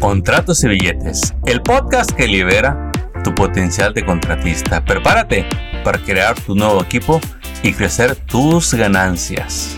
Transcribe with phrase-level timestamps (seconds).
[0.00, 2.92] Contratos y Billetes, el podcast que libera
[3.24, 4.84] tu potencial de contratista.
[4.84, 5.44] Prepárate
[5.82, 7.20] para crear tu nuevo equipo
[7.64, 9.76] y crecer tus ganancias.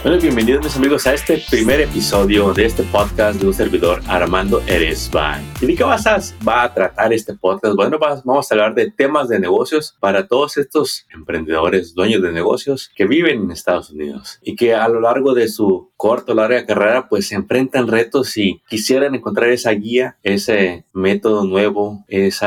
[0.00, 4.62] Bueno, bienvenidos mis amigos a este primer episodio de este podcast de un servidor Armando
[4.68, 5.44] Eresban.
[5.60, 7.74] ¿Y de qué vas a, va a tratar este podcast?
[7.74, 12.92] Bueno, vamos a hablar de temas de negocios para todos estos emprendedores, dueños de negocios
[12.94, 16.64] que viven en Estados Unidos y que a lo largo de su corta o larga
[16.64, 22.46] carrera pues se enfrentan retos y quisieran encontrar esa guía, ese método nuevo, ese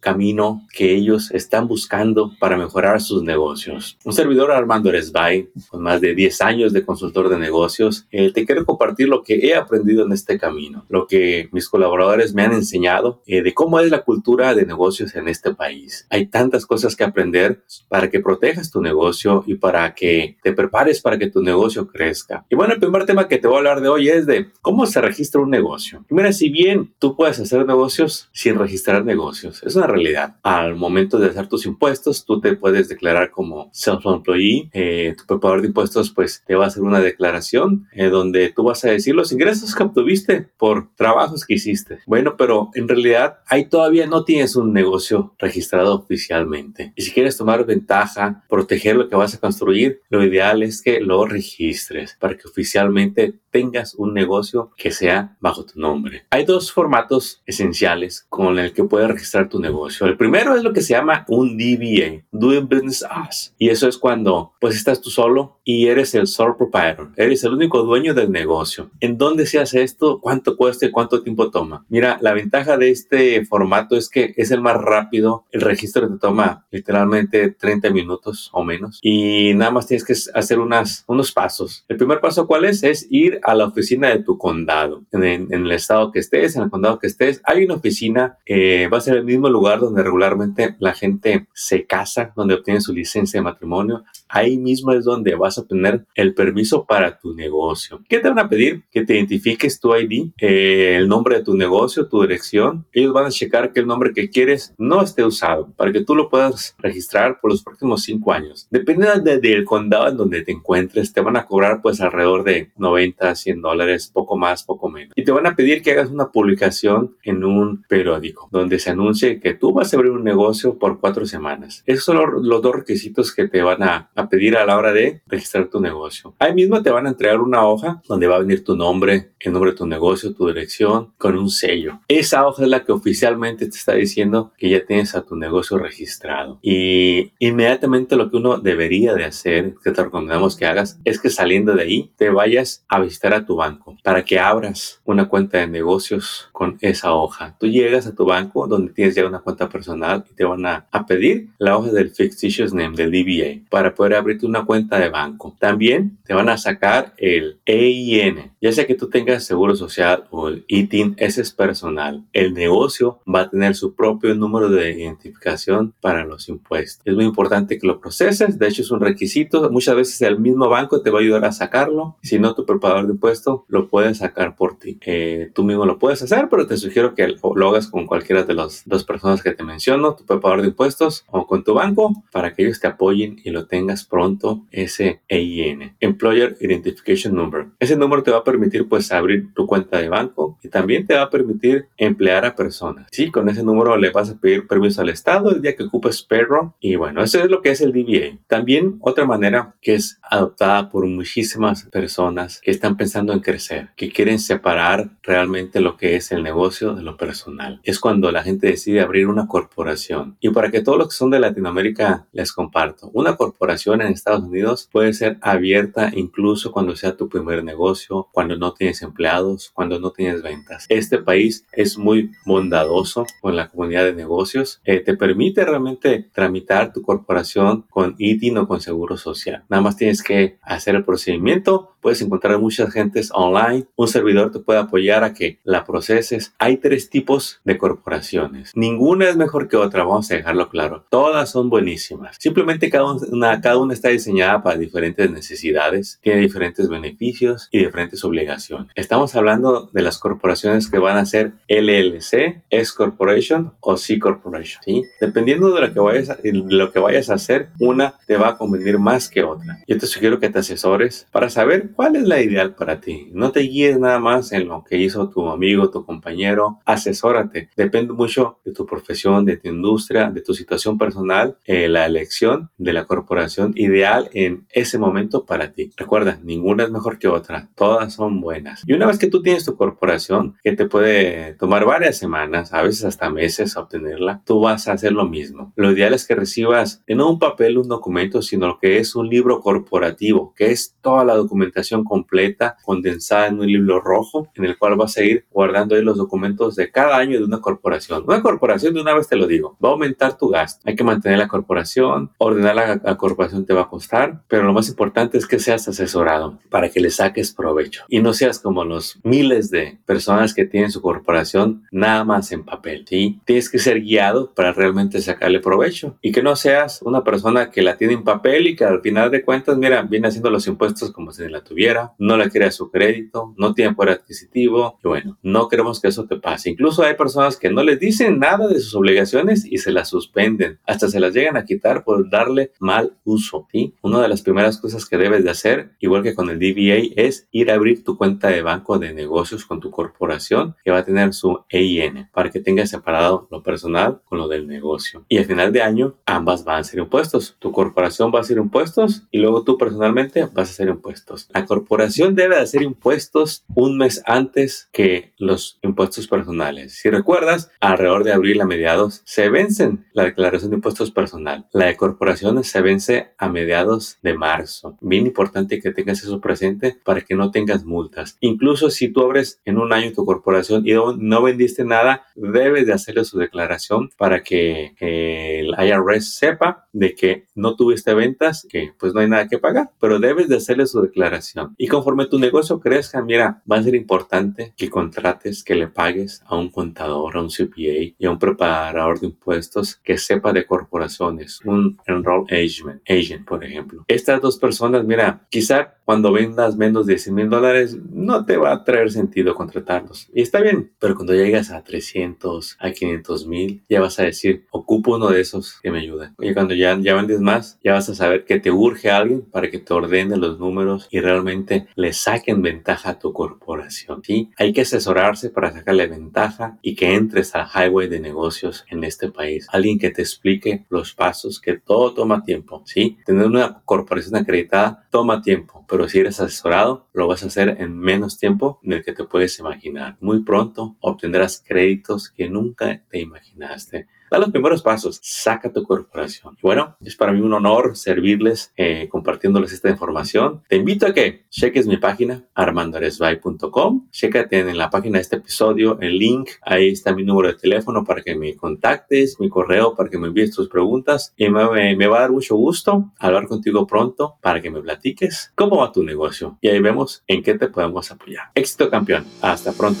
[0.00, 3.98] camino que ellos están buscando para mejorar sus negocios.
[4.04, 8.44] Un servidor Armando Eresbay, con más de 10 años de consultor de negocios, eh, te
[8.44, 12.52] quiero compartir lo que he aprendido en este camino, lo que mis colaboradores me han
[12.52, 16.06] enseñado eh, de cómo es la cultura de negocios en este país.
[16.10, 21.00] Hay tantas cosas que aprender para que protejas tu negocio y para que te prepares
[21.00, 22.44] para que tu negocio crezca.
[22.48, 24.86] Y bueno, el primer tema que te voy a hablar de hoy es de cómo
[24.86, 26.04] se registra un negocio.
[26.08, 30.36] mira, si bien tú puedes hacer negocios sin registrar negocios, es una realidad.
[30.42, 34.70] Al momento de hacer tus impuestos, tú te puedes declarar como self-employee.
[34.72, 38.64] Eh, tu preparador de impuestos pues te va a hacer una declaración eh, donde tú
[38.64, 41.98] vas a decir los ingresos que obtuviste por trabajos que hiciste.
[42.06, 46.92] Bueno, pero en realidad ahí todavía no tienes un negocio registrado oficialmente.
[46.96, 51.00] Y si quieres tomar ventaja, proteger lo que vas a construir, lo ideal es que
[51.00, 56.24] lo registres para que oficialmente tengas un negocio que sea bajo tu nombre.
[56.30, 59.79] Hay dos formatos esenciales con el que puedes registrar tu negocio.
[60.00, 63.54] El primero es lo que se llama un DBA, Doing Business As.
[63.58, 67.52] Y eso es cuando pues estás tú solo y eres el sole proprietor, eres el
[67.52, 68.90] único dueño del negocio.
[69.00, 70.20] ¿En dónde se hace esto?
[70.20, 71.84] ¿Cuánto cuesta y cuánto tiempo toma?
[71.88, 75.44] Mira, la ventaja de este formato es que es el más rápido.
[75.52, 80.58] El registro te toma literalmente 30 minutos o menos y nada más tienes que hacer
[80.58, 81.84] unas, unos pasos.
[81.88, 82.82] El primer paso, ¿cuál es?
[82.82, 86.70] Es ir a la oficina de tu condado, en, el estado que estés, en el
[86.70, 87.40] condado que estés.
[87.44, 91.86] Hay una oficina, eh, va a ser el mismo lugar donde regularmente la gente se
[91.86, 94.04] casa, donde obtiene su licencia de matrimonio.
[94.30, 98.00] Ahí mismo es donde vas a obtener el permiso para tu negocio.
[98.08, 98.84] ¿Qué te van a pedir?
[98.90, 102.86] Que te identifiques tu ID, eh, el nombre de tu negocio, tu dirección.
[102.92, 106.14] Ellos van a checar que el nombre que quieres no esté usado para que tú
[106.14, 108.68] lo puedas registrar por los próximos cinco años.
[108.70, 113.34] Depende del condado en donde te encuentres, te van a cobrar pues alrededor de 90
[113.34, 115.12] 100 dólares, poco más, poco menos.
[115.16, 119.40] Y te van a pedir que hagas una publicación en un periódico donde se anuncie
[119.40, 121.82] que tú vas a abrir un negocio por cuatro semanas.
[121.86, 125.22] Esos son los dos requisitos que te van a, a pedir a la hora de
[125.26, 126.34] registrar tu negocio.
[126.38, 129.52] Ahí mismo te van a entregar una hoja donde va a venir tu nombre, el
[129.52, 132.00] nombre de tu negocio, tu dirección, con un sello.
[132.08, 135.78] Esa hoja es la que oficialmente te está diciendo que ya tienes a tu negocio
[135.78, 136.58] registrado.
[136.62, 141.30] Y inmediatamente lo que uno debería de hacer, que te recomendamos que hagas, es que
[141.30, 145.58] saliendo de ahí te vayas a visitar a tu banco para que abras una cuenta
[145.58, 147.56] de negocios con esa hoja.
[147.58, 150.86] Tú llegas a tu banco donde tienes ya una cuenta personal y te van a,
[151.06, 155.56] pedir la hoja del Fictitious Name, del DBA, para poder abrirte una cuenta de banco.
[155.58, 160.48] También te van a sacar el EIN, ya sea que tú tengas seguro social o
[160.48, 162.24] el ITIN, ese es personal.
[162.32, 167.02] El negocio va a tener su propio número de identificación para los impuestos.
[167.04, 169.70] Es muy importante que lo proceses, de hecho es un requisito.
[169.70, 172.16] Muchas veces el mismo banco te va a ayudar a sacarlo.
[172.22, 174.98] Si no, tu preparador de impuesto lo puedes sacar por ti.
[175.06, 178.54] Eh, tú mismo lo puedes hacer, pero te sugiero que lo hagas con cualquiera de
[178.54, 182.54] las dos personas que te menciono, tu preparador de impuestos o con tu banco, para
[182.54, 187.66] que ellos te apoyen y lo tengas pronto, ese EIN, Employer Identification Number.
[187.78, 191.14] Ese número te va a permitir pues abrir tu cuenta de banco y también te
[191.14, 193.08] va a permitir emplear a personas.
[193.10, 196.22] Sí, con ese número le vas a pedir permiso al Estado el día que ocupes
[196.22, 198.38] payroll y bueno, eso es lo que es el DBA.
[198.46, 204.10] También otra manera que es adoptada por muchísimas personas que están pensando en crecer, que
[204.10, 207.80] quieren separar realmente lo que es el negocio de lo personal.
[207.84, 210.36] Es cuando la gente decide abrir una corporación.
[210.40, 214.44] Y para que todos los que son de Latinoamérica les comparto, una corporación en Estados
[214.44, 219.98] Unidos puede ser abierta incluso cuando sea tu primer negocio, cuando no tienes empleados, cuando
[219.98, 220.86] no tienes ventas.
[220.88, 224.80] Este país es muy bondadoso con la comunidad de negocios.
[224.84, 229.64] Eh, te permite realmente tramitar tu corporación con ITIN o con seguro social.
[229.68, 231.96] Nada más tienes que hacer el procedimiento.
[232.00, 233.86] Puedes encontrar muchas gentes online.
[233.96, 236.54] Un servidor te puede apoyar a que la proceses.
[236.58, 238.72] Hay tres tipos de corporaciones.
[238.74, 241.04] Ninguna es mejor que otra, vamos a dejarlo claro.
[241.10, 242.36] Todas son buenísimas.
[242.38, 248.24] Simplemente cada una, cada una está diseñada para diferentes necesidades, tiene diferentes beneficios y diferentes
[248.24, 248.92] obligaciones.
[248.94, 254.82] Estamos hablando de las corporaciones que van a ser LLC, S Corporation o C Corporation.
[254.84, 255.04] ¿sí?
[255.20, 258.50] Dependiendo de lo, que vayas a, de lo que vayas a hacer, una te va
[258.50, 259.82] a convenir más que otra.
[259.86, 263.28] Yo te sugiero que te asesores para saber cuál es la ideal para ti.
[263.32, 267.70] No te guíes nada más en lo que hizo tu amigo, tu compañero, asesórate.
[267.76, 272.70] Depende mucho de tu profesión, de tu industria, de tu situación personal, eh, la elección
[272.78, 275.90] de la corporación ideal en ese momento para ti.
[275.96, 278.82] Recuerda, ninguna es mejor que otra, todas son buenas.
[278.86, 282.82] Y una vez que tú tienes tu corporación, que te puede tomar varias semanas, a
[282.82, 285.72] veces hasta meses obtenerla, tú vas a hacer lo mismo.
[285.76, 289.28] Lo ideal es que recibas no un papel, un documento, sino lo que es un
[289.28, 294.78] libro corporativo, que es toda la documentación completa condensada en un libro rojo en el
[294.78, 298.24] cual vas a ir guardando ahí los documentos de cada año de una corporación.
[298.26, 300.82] Una corporación, de una vez te lo digo, va a aumentar tu gasto.
[300.86, 304.72] Hay que mantener la corporación, ordenar la, la corporación te va a costar, pero lo
[304.72, 308.84] más importante es que seas asesorado para que le saques provecho y no seas como
[308.84, 313.04] los miles de personas que tienen su corporación nada más en papel.
[313.08, 313.40] ¿sí?
[313.44, 317.82] Tienes que ser guiado para realmente sacarle provecho y que no seas una persona que
[317.82, 321.10] la tiene en papel y que al final de cuentas, mira, viene haciendo los impuestos
[321.12, 325.38] como si la tuviera, no le crea su crédito, no tiene poder adquisitivo y bueno,
[325.42, 326.70] no queremos que eso te pase.
[326.70, 330.78] Incluso hay personas que no les dicen nada de sus obligaciones y se las suspenden,
[330.86, 333.39] hasta se las llegan a quitar por darle mal uso.
[333.70, 333.94] ¿Sí?
[334.02, 337.48] Una de las primeras cosas que debes de hacer, igual que con el DBA, es
[337.50, 341.04] ir a abrir tu cuenta de banco de negocios con tu corporación que va a
[341.04, 345.24] tener su EIN para que tengas separado lo personal con lo del negocio.
[345.28, 347.56] Y al final de año, ambas van a ser impuestos.
[347.58, 351.48] Tu corporación va a hacer impuestos y luego tú personalmente vas a hacer impuestos.
[351.52, 356.94] La corporación debe hacer impuestos un mes antes que los impuestos personales.
[356.94, 361.66] Si recuerdas, alrededor de abril a mediados se vencen la declaración de impuestos personal.
[361.72, 364.96] La de corporaciones se vence a mediados de marzo.
[365.00, 368.36] Bien importante que tengas eso presente para que no tengas multas.
[368.40, 372.92] Incluso si tú abres en un año tu corporación y no vendiste nada, debes de
[372.92, 379.14] hacerle su declaración para que el IRS sepa de que no tuviste ventas, que pues
[379.14, 381.74] no hay nada que pagar, pero debes de hacerle su declaración.
[381.78, 386.42] Y conforme tu negocio crezca, mira, va a ser importante que contrates, que le pagues
[386.46, 390.66] a un contador, a un CPA y a un preparador de impuestos que sepa de
[390.66, 394.04] corporaciones, un enroll agent, por ejemplo.
[394.08, 398.72] Estas dos personas, mira, quizá cuando vendas menos de 100 mil dólares, no te va
[398.72, 400.28] a traer sentido contratarlos.
[400.34, 404.66] Y está bien, pero cuando llegas a 300, a 500 mil, ya vas a decir,
[404.72, 406.34] ocupo uno de esos que me ayuda.
[406.40, 409.42] Y cuando ya, ya vendes más, ya vas a saber que te urge a alguien
[409.42, 414.20] para que te ordene los números y realmente le saquen ventaja a tu corporación.
[414.24, 414.50] ¿sí?
[414.56, 419.30] Hay que asesorarse para sacarle ventaja y que entres al highway de negocios en este
[419.30, 419.68] país.
[419.70, 422.82] Alguien que te explique los pasos, que todo toma tiempo.
[422.84, 423.16] ¿sí?
[423.24, 427.98] Tener una corporación acreditada toma tiempo, pero si eres asesorado, lo vas a hacer en
[427.98, 430.16] menos tiempo del que te puedes imaginar.
[430.20, 434.08] Muy pronto obtendrás créditos que nunca te imaginaste.
[434.30, 436.56] Da los primeros pasos, saca tu corporación.
[436.62, 440.62] Bueno, es para mí un honor servirles eh, compartiéndoles esta información.
[440.68, 444.08] Te invito a que cheques mi página armandoresbay.com.
[444.12, 446.50] Chécate en la página de este episodio el link.
[446.62, 450.28] Ahí está mi número de teléfono para que me contactes, mi correo para que me
[450.28, 451.34] envíes tus preguntas.
[451.36, 455.52] Y me, me va a dar mucho gusto hablar contigo pronto para que me platiques
[455.56, 456.56] cómo va tu negocio.
[456.60, 458.52] Y ahí vemos en qué te podemos apoyar.
[458.54, 459.24] Éxito campeón.
[459.42, 460.00] Hasta pronto.